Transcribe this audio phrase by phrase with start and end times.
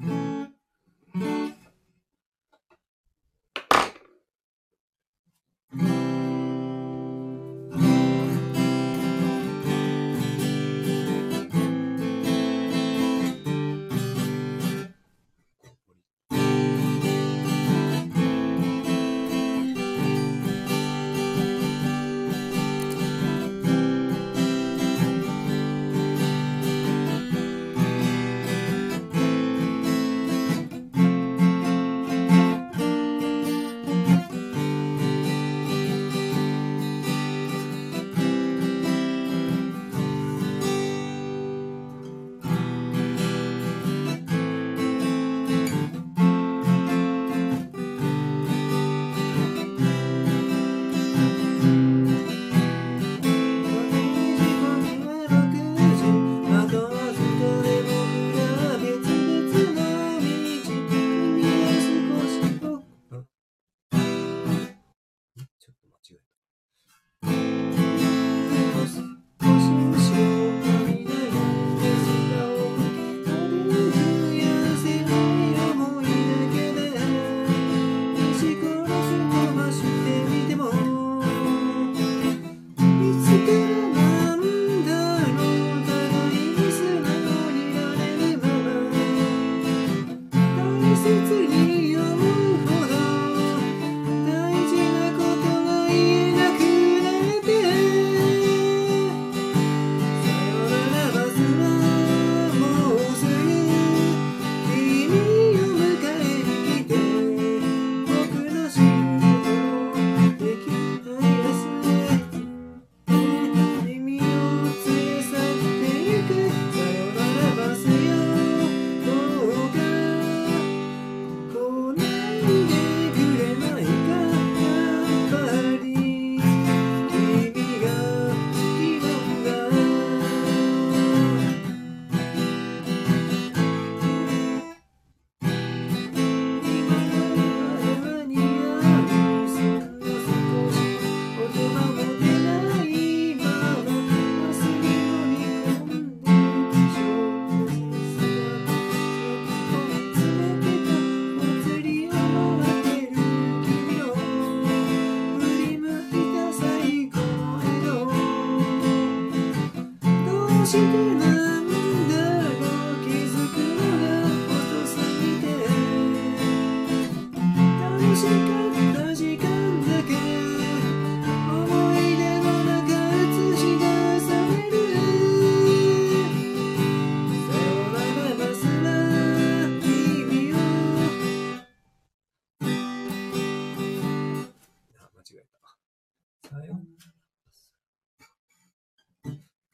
[0.00, 0.37] Mm-hmm.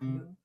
[0.00, 0.39] 声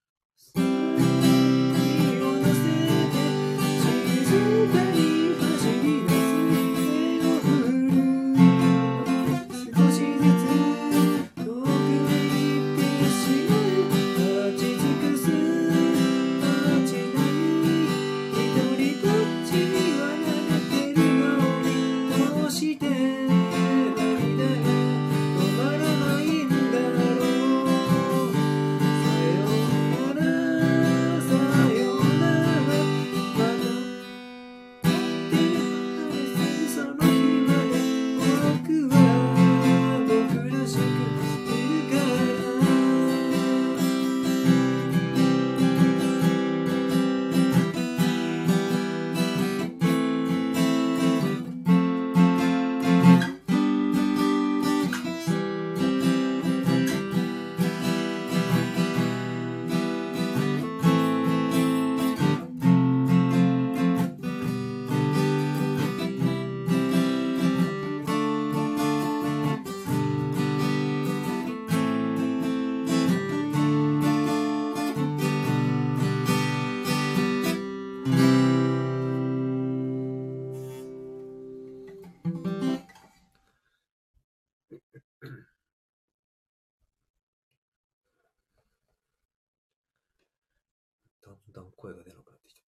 [91.85, 92.61] 声が出なくなってきた。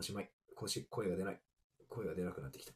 [0.00, 0.30] おしまい。
[0.54, 1.40] 腰、声が出ない。
[1.90, 2.72] 声が出なくなってきた。